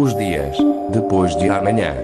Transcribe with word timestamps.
Os 0.00 0.16
dias 0.16 0.56
depois 0.90 1.36
de 1.36 1.50
amanhã. 1.50 1.94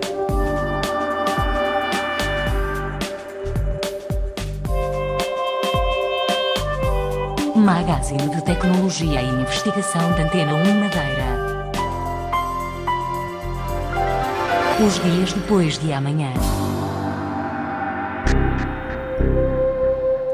Magazine 7.54 8.28
de 8.28 8.44
Tecnologia 8.44 9.22
e 9.22 9.28
Investigação 9.40 10.12
da 10.12 10.24
Antena 10.24 10.52
1 10.52 10.78
Madeira. 10.78 11.70
Os 14.86 15.02
dias 15.02 15.32
depois 15.32 15.78
de 15.78 15.90
amanhã. 15.94 16.34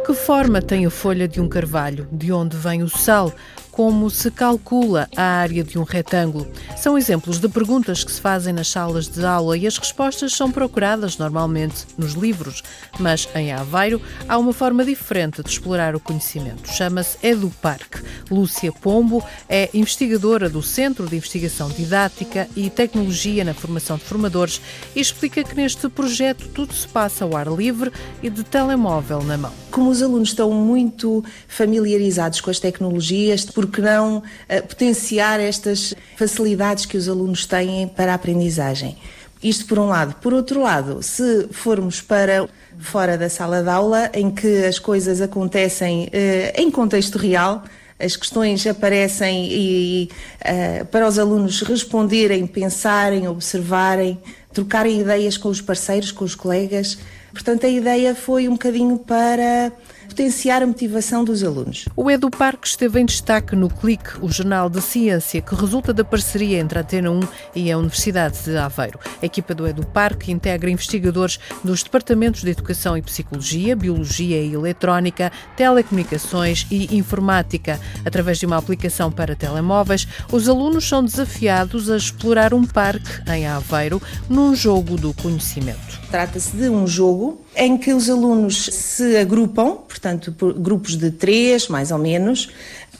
Que 0.04 0.14
forma 0.14 0.60
tem 0.60 0.84
a 0.84 0.90
folha 0.90 1.28
de 1.28 1.40
um 1.40 1.48
carvalho? 1.48 2.08
De 2.10 2.32
onde 2.32 2.56
vem 2.56 2.82
o 2.82 2.88
sal? 2.88 3.32
Como 3.72 4.10
se 4.10 4.30
calcula 4.30 5.08
a 5.16 5.22
área 5.22 5.64
de 5.64 5.78
um 5.78 5.82
retângulo. 5.82 6.46
São 6.76 6.96
exemplos 6.96 7.40
de 7.40 7.48
perguntas 7.48 8.04
que 8.04 8.12
se 8.12 8.20
fazem 8.20 8.52
nas 8.52 8.68
salas 8.68 9.08
de 9.08 9.24
aula 9.24 9.56
e 9.56 9.66
as 9.66 9.78
respostas 9.78 10.34
são 10.34 10.52
procuradas 10.52 11.16
normalmente 11.16 11.86
nos 11.96 12.12
livros, 12.12 12.62
mas 13.00 13.26
em 13.34 13.50
Aveiro 13.50 14.00
há 14.28 14.36
uma 14.36 14.52
forma 14.52 14.84
diferente 14.84 15.42
de 15.42 15.48
explorar 15.48 15.96
o 15.96 16.00
conhecimento. 16.00 16.70
Chama-se 16.70 17.16
EduPark. 17.22 18.02
Lúcia 18.30 18.70
Pombo 18.70 19.24
é 19.48 19.70
investigadora 19.72 20.48
do 20.48 20.62
Centro 20.62 21.06
de 21.08 21.16
Investigação 21.16 21.70
Didática 21.70 22.48
e 22.54 22.68
Tecnologia 22.68 23.42
na 23.42 23.54
Formação 23.54 23.96
de 23.96 24.04
Formadores 24.04 24.60
e 24.94 25.00
explica 25.00 25.42
que 25.42 25.56
neste 25.56 25.88
projeto 25.88 26.48
tudo 26.48 26.74
se 26.74 26.86
passa 26.86 27.24
ao 27.24 27.36
ar 27.36 27.46
livre 27.48 27.90
e 28.22 28.28
de 28.28 28.44
telemóvel 28.44 29.22
na 29.22 29.38
mão. 29.38 29.52
Como 29.70 29.88
os 29.88 30.02
alunos 30.02 30.28
estão 30.28 30.50
muito 30.52 31.24
familiarizados 31.48 32.42
com 32.42 32.50
as 32.50 32.60
tecnologias, 32.60 33.46
porque 33.66 33.80
não 33.80 34.18
uh, 34.18 34.22
potenciar 34.68 35.40
estas 35.40 35.94
facilidades 36.16 36.84
que 36.84 36.96
os 36.96 37.08
alunos 37.08 37.46
têm 37.46 37.86
para 37.88 38.12
a 38.12 38.14
aprendizagem. 38.14 38.96
Isto 39.42 39.66
por 39.66 39.78
um 39.78 39.86
lado. 39.86 40.14
Por 40.20 40.32
outro 40.32 40.62
lado, 40.62 41.02
se 41.02 41.48
formos 41.50 42.00
para 42.00 42.48
fora 42.78 43.16
da 43.16 43.28
sala 43.28 43.62
de 43.62 43.68
aula, 43.68 44.10
em 44.14 44.30
que 44.30 44.64
as 44.64 44.78
coisas 44.78 45.20
acontecem 45.20 46.04
uh, 46.06 46.60
em 46.60 46.70
contexto 46.70 47.18
real, 47.18 47.62
as 47.98 48.16
questões 48.16 48.66
aparecem 48.66 49.48
e, 49.50 50.10
uh, 50.40 50.84
para 50.86 51.06
os 51.06 51.18
alunos 51.18 51.62
responderem, 51.62 52.46
pensarem, 52.46 53.28
observarem, 53.28 54.18
trocarem 54.52 55.00
ideias 55.00 55.36
com 55.36 55.48
os 55.48 55.60
parceiros, 55.60 56.10
com 56.10 56.24
os 56.24 56.34
colegas. 56.34 56.98
Portanto, 57.32 57.66
a 57.66 57.68
ideia 57.68 58.14
foi 58.14 58.48
um 58.48 58.52
bocadinho 58.52 58.98
para 58.98 59.72
potenciar 60.12 60.62
a 60.62 60.66
motivação 60.66 61.24
dos 61.24 61.42
alunos. 61.42 61.88
O 61.96 62.10
Edu 62.10 62.30
Parque 62.30 62.66
esteve 62.66 63.00
em 63.00 63.06
destaque 63.06 63.56
no 63.56 63.70
Clique, 63.70 64.10
o 64.20 64.30
jornal 64.30 64.68
de 64.68 64.80
ciência 64.82 65.40
que 65.40 65.54
resulta 65.54 65.94
da 65.94 66.04
parceria 66.04 66.58
entre 66.58 66.78
a 66.78 66.82
Atena 66.82 67.10
1 67.10 67.20
e 67.54 67.72
a 67.72 67.78
Universidade 67.78 68.38
de 68.44 68.54
Aveiro. 68.56 69.00
A 69.22 69.24
equipa 69.24 69.54
do 69.54 69.66
Edu 69.66 69.86
Parque 69.86 70.30
integra 70.30 70.70
investigadores 70.70 71.40
dos 71.64 71.82
departamentos 71.82 72.42
de 72.42 72.50
Educação 72.50 72.94
e 72.96 73.00
Psicologia, 73.00 73.74
Biologia 73.74 74.42
e 74.42 74.52
Eletrónica, 74.52 75.32
Telecomunicações 75.56 76.66
e 76.70 76.94
Informática. 76.94 77.80
Através 78.04 78.38
de 78.38 78.44
uma 78.44 78.58
aplicação 78.58 79.10
para 79.10 79.34
telemóveis, 79.34 80.06
os 80.30 80.46
alunos 80.46 80.86
são 80.86 81.02
desafiados 81.02 81.88
a 81.88 81.96
explorar 81.96 82.52
um 82.52 82.66
parque 82.66 83.22
em 83.30 83.46
Aveiro 83.46 84.00
num 84.28 84.54
jogo 84.54 84.98
do 84.98 85.14
conhecimento. 85.14 86.02
Trata-se 86.10 86.54
de 86.54 86.68
um 86.68 86.86
jogo 86.86 87.21
em 87.56 87.76
que 87.76 87.92
os 87.92 88.08
alunos 88.08 88.64
se 88.66 89.16
agrupam, 89.16 89.76
portanto, 89.88 90.32
por 90.32 90.52
grupos 90.52 90.96
de 90.96 91.10
três, 91.10 91.68
mais 91.68 91.90
ou 91.90 91.98
menos, 91.98 92.50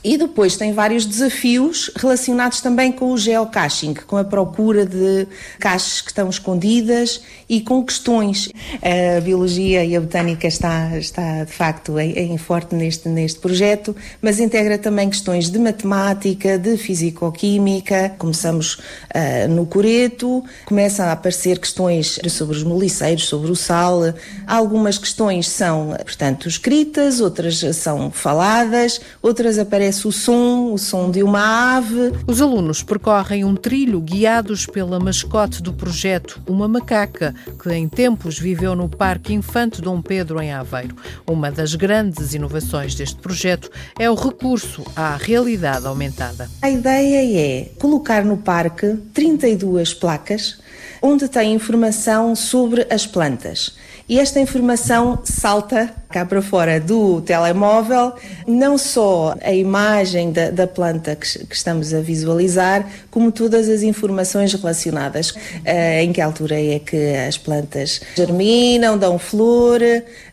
e 0.05 0.17
depois 0.17 0.57
tem 0.57 0.73
vários 0.73 1.07
desafios 1.07 1.91
relacionados 1.97 2.61
também 2.61 2.91
com 2.91 3.13
o 3.13 3.19
geocaching, 3.19 3.95
com 4.07 4.17
a 4.17 4.25
procura 4.25 4.85
de 4.85 5.29
caixas 5.61 6.01
que 6.01 6.11
estão 6.11 6.29
escondidas 6.29 7.23
e 7.49 7.61
com 7.61 7.85
questões. 7.85 8.49
A 8.83 9.21
biologia 9.21 9.85
e 9.85 9.95
a 9.95 10.01
botânica 10.01 10.49
está, 10.49 10.99
está 10.99 11.45
de 11.45 11.53
facto 11.53 11.99
em, 11.99 12.37
forte 12.37 12.75
neste, 12.75 13.09
neste 13.09 13.39
projeto, 13.39 13.95
mas 14.21 14.41
integra 14.41 14.77
também 14.77 15.09
questões 15.09 15.49
de 15.49 15.59
matemática, 15.59 16.59
de 16.59 16.77
fisicoquímica. 16.77 18.15
Começamos 18.19 18.75
uh, 18.75 19.49
no 19.49 19.67
coreto, 19.67 20.43
começam 20.65 21.07
a 21.07 21.13
aparecer 21.13 21.59
questões 21.61 22.19
sobre 22.29 22.57
os 22.57 22.65
moliceiros, 22.65 23.27
sobre 23.27 23.53
o 23.53 23.57
sal. 23.57 24.01
Algumas 24.47 24.99
questões 24.99 25.49
são, 25.49 25.95
portanto, 26.05 26.49
escritas, 26.49 27.21
outras 27.21 27.61
são 27.77 28.11
faladas, 28.11 29.01
outras 29.23 29.59
aparecem 29.59 29.92
aparece 29.93 30.09
o 30.09 30.13
som, 30.13 30.73
o 30.73 30.79
som 30.79 31.11
de 31.11 31.23
uma 31.23 31.77
ave. 31.77 32.13
Os 32.27 32.41
alunos 32.41 32.83
percorrem 32.83 33.45
um 33.45 33.55
trilho 33.55 34.01
guiados 34.01 34.65
pela 34.65 34.99
mascote 34.99 35.63
do 35.63 35.73
projeto, 35.73 36.41
uma 36.47 36.67
macaca, 36.67 37.35
que 37.63 37.71
em 37.71 37.87
tempos 37.89 38.39
viveu 38.39 38.75
no 38.75 38.89
Parque 38.89 39.35
Infante 39.35 39.83
Dom 39.83 40.01
Pedro, 40.01 40.41
em 40.41 40.53
Aveiro. 40.53 40.97
Uma 41.27 41.51
das 41.51 41.75
grandes 41.75 42.33
inovações 42.33 42.95
deste 42.95 43.17
projeto 43.17 43.71
é 43.99 44.11
o 44.11 44.15
recurso 44.15 44.83
à 44.97 45.17
realidade 45.17 45.87
aumentada. 45.87 46.49
A 46.63 46.71
ideia 46.71 47.39
é 47.39 47.71
colocar 47.79 48.25
no 48.25 48.39
parque 48.39 48.97
32 49.13 49.93
placas 49.93 50.59
onde 51.03 51.29
tem 51.29 51.53
informação 51.53 52.35
sobre 52.35 52.87
as 52.89 53.07
plantas. 53.07 53.77
E 54.09 54.19
esta 54.19 54.41
informação 54.41 55.21
salta 55.25 55.93
cá 56.13 56.25
para 56.27 56.43
fora 56.43 56.79
do 56.79 57.21
telemóvel, 57.23 58.13
não 58.47 58.77
só 58.77 59.35
a 59.43 59.53
imagem 59.53 60.31
da, 60.31 60.51
da 60.51 60.67
planta 60.67 61.17
que, 61.17 61.47
que, 61.47 61.55
estamos 61.55 61.95
a 61.95 62.01
visualizar, 62.01 62.87
como 63.11 63.33
todas 63.33 63.69
as 63.69 63.83
informações 63.83 64.53
relacionadas. 64.53 65.31
Uh, 65.31 66.03
em 66.03 66.13
que 66.13 66.21
altura 66.21 66.61
é 66.61 66.79
que 66.79 67.15
as 67.17 67.39
plantas 67.39 68.01
germinam, 68.15 68.99
dão 68.99 69.19
flor. 69.19 69.81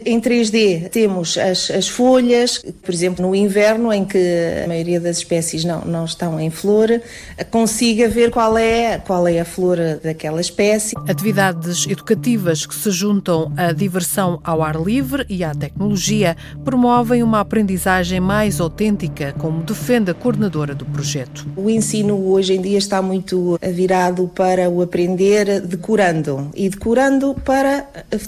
Em 0.05 0.19
3D 0.19 0.89
temos 0.89 1.37
as, 1.37 1.71
as 1.71 1.87
folhas, 1.87 2.63
por 2.83 2.93
exemplo, 2.93 3.25
no 3.25 3.33
inverno, 3.33 3.93
em 3.93 4.03
que 4.03 4.19
a 4.63 4.67
maioria 4.67 4.99
das 4.99 5.17
espécies 5.17 5.63
não, 5.63 5.81
não 5.81 6.05
estão 6.05 6.39
em 6.39 6.49
flor, 6.49 7.01
consiga 7.49 8.07
ver 8.09 8.31
qual 8.31 8.57
é, 8.57 8.97
qual 8.97 9.27
é 9.27 9.39
a 9.39 9.45
flor 9.45 9.77
daquela 10.03 10.41
espécie. 10.41 10.95
Atividades 11.07 11.87
educativas 11.87 12.65
que 12.65 12.75
se 12.75 12.91
juntam 12.91 13.51
à 13.55 13.71
diversão 13.71 14.39
ao 14.43 14.61
ar 14.61 14.75
livre 14.75 15.25
e 15.29 15.43
à 15.43 15.53
tecnologia 15.69 16.35
promovem 16.65 17.23
uma 17.23 17.39
aprendizagem 17.39 18.19
mais 18.19 18.59
autêntica, 18.59 19.33
como 19.37 19.63
defende 19.63 20.11
a 20.11 20.13
coordenadora 20.13 20.73
do 20.73 20.85
projeto. 20.85 21.47
O 21.55 21.69
ensino 21.69 22.15
hoje 22.29 22.53
em 22.53 22.61
dia 22.61 22.77
está 22.77 23.01
muito 23.01 23.57
virado 23.61 24.27
para 24.35 24.69
o 24.69 24.81
aprender 24.81 25.61
decorando 25.61 26.49
e 26.55 26.69
decorando 26.69 27.35
para 27.45 27.81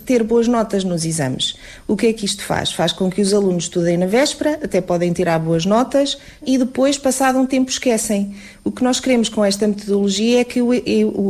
ter 0.06 0.24
boas 0.24 0.48
notas 0.48 0.84
nos 0.84 1.06
exames. 1.06 1.56
O 1.88 1.96
que 1.96 2.08
é 2.08 2.14
que 2.14 2.26
isto 2.26 2.44
faz? 2.44 2.72
Faz 2.72 2.92
com 2.92 3.10
que 3.10 3.22
os 3.22 3.34
alunos 3.34 3.64
estudem 3.66 3.98
na 3.98 4.06
véspera, 4.06 4.60
até 4.64 4.80
podem 4.80 5.12
tirar 5.12 5.40
boas 5.40 5.66
notas 5.66 6.18
e 6.46 6.58
depois, 6.58 6.98
passado 6.98 7.40
um 7.40 7.46
tempo, 7.46 7.70
esquecem. 7.70 8.36
O 8.64 8.72
que 8.72 8.84
nós 8.84 9.00
queremos 9.00 9.30
com 9.30 9.44
esta 9.44 9.68
metodologia 9.68 10.42
é 10.42 10.44
que 10.44 10.60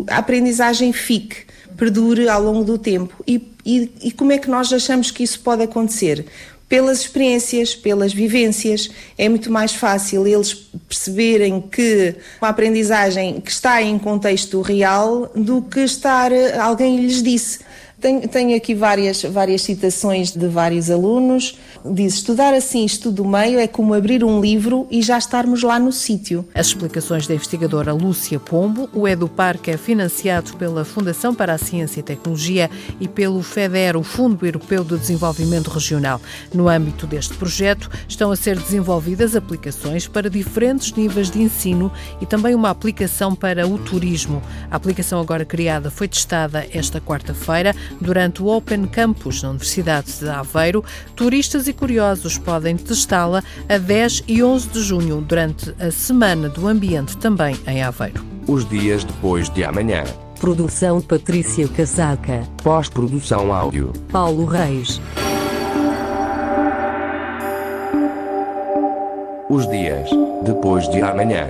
a 0.10 0.18
aprendizagem 0.18 0.92
fique, 0.92 1.51
perdure 1.82 2.30
ao 2.30 2.44
longo 2.44 2.64
do 2.64 2.78
tempo. 2.78 3.24
E, 3.28 3.42
e, 3.66 3.92
e 4.04 4.12
como 4.12 4.32
é 4.32 4.38
que 4.38 4.48
nós 4.48 4.72
achamos 4.72 5.10
que 5.10 5.24
isso 5.24 5.40
pode 5.40 5.64
acontecer? 5.64 6.28
pelas 6.70 7.02
experiências, 7.02 7.76
pelas 7.76 8.14
vivências. 8.14 8.90
É 9.18 9.28
muito 9.28 9.52
mais 9.52 9.74
fácil 9.74 10.26
eles 10.26 10.54
perceberem 10.88 11.60
que 11.60 12.16
uma 12.42 12.48
aprendizagem 12.48 13.42
que 13.42 13.52
está 13.52 13.82
em 13.82 14.00
contexto 14.00 14.62
real 14.62 15.30
do 15.36 15.62
que 15.64 15.82
estar 15.82 16.32
alguém 16.62 17.02
lhes 17.02 17.22
disse. 17.22 17.60
Tenho, 18.02 18.28
tenho, 18.28 18.58
aqui 18.58 18.74
várias, 18.74 19.22
várias 19.22 19.62
citações 19.62 20.32
de 20.32 20.48
vários 20.48 20.90
alunos. 20.90 21.60
Diz: 21.86 22.16
estudar 22.16 22.52
assim, 22.52 22.84
estudo 22.84 23.24
meio, 23.24 23.60
é 23.60 23.68
como 23.68 23.94
abrir 23.94 24.24
um 24.24 24.42
livro 24.42 24.88
e 24.90 25.04
já 25.04 25.20
estarmos 25.20 25.62
lá 25.62 25.78
no 25.78 25.92
sítio. 25.92 26.44
As 26.56 26.68
explicações 26.68 27.28
da 27.28 27.36
investigadora 27.36 27.94
Lúcia 27.94 28.40
Pombo. 28.40 28.90
O 28.92 29.08
EduParque 29.08 29.70
é 29.70 29.78
financiado 29.78 30.58
pela 30.58 30.84
Fundação 30.84 31.36
para 31.36 31.54
a 31.54 31.60
Ciência 31.60 32.00
e 32.00 32.04
Tecnologia 32.04 32.72
e 33.00 33.08
pelo 33.08 33.44
FEDER, 33.44 33.96
o 33.96 34.02
Fundo 34.02 34.44
Europeu 34.48 34.84
de 34.84 34.98
Desenvolvimento 34.98 35.68
Regional. 35.68 36.20
No 36.52 36.68
âmbito 36.68 37.06
deste 37.06 37.36
projeto, 37.36 37.88
estão 38.08 38.32
a 38.32 38.36
ser 38.36 38.58
desenvolvidas 38.58 39.36
aplicações 39.36 40.08
para 40.08 40.28
diferentes 40.28 40.92
níveis 40.94 41.30
de 41.30 41.40
ensino 41.40 41.92
e 42.20 42.26
também 42.26 42.56
uma 42.56 42.72
aplicação 42.72 43.36
para 43.36 43.68
o 43.68 43.78
turismo. 43.78 44.42
A 44.72 44.78
aplicação 44.78 45.20
agora 45.20 45.46
criada 45.46 45.92
foi 45.92 46.08
testada 46.08 46.66
esta 46.74 47.00
quarta-feira 47.00 47.76
Durante 48.00 48.42
o 48.42 48.48
Open 48.48 48.86
Campus 48.86 49.44
na 49.44 49.50
Universidade 49.50 50.12
de 50.20 50.30
Aveiro, 50.30 50.84
turistas 51.16 51.68
e 51.68 51.74
curiosos 51.74 52.38
podem 52.38 52.76
testá-la 52.78 53.44
a 53.70 53.78
10 53.78 54.24
e 54.28 54.44
11 54.44 54.70
de 54.70 54.82
junho, 54.82 55.22
durante 55.22 55.74
a 55.80 55.92
Semana 55.92 56.50
do 56.50 56.68
Ambiente, 56.68 57.18
também 57.18 57.56
em 57.68 57.84
Aveiro. 57.84 58.24
Os 58.48 58.68
dias 58.68 59.04
depois 59.04 59.50
de 59.50 59.64
amanhã. 59.64 60.04
Produção 60.40 61.00
Patrícia 61.00 61.68
Casaca. 61.68 62.44
Pós-produção 62.64 63.54
áudio. 63.54 63.94
Paulo 64.12 64.46
Reis. 64.46 65.00
Os 69.50 69.70
dias 69.70 70.10
depois 70.44 70.90
de 70.90 71.02
amanhã. 71.02 71.50